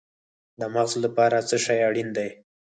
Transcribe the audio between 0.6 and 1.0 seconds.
مغز